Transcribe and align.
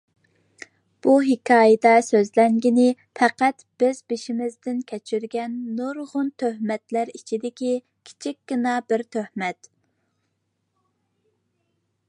بۇ 1.05 1.11
ھېكايىدە 1.25 1.89
سۆزلەنگىنى 2.05 2.85
پەقەت 3.19 3.61
بىز 3.83 3.99
بېشىمىزدىن 4.13 4.79
كەچۈرگەن 4.91 5.59
نۇرغۇن 5.81 6.31
تۆھمەتلەر 6.43 7.11
ئىچىدىكى 7.19 7.75
كىچىككىنىلا 8.11 8.75
بىر 8.93 9.05
تۆھمەت. 9.17 9.71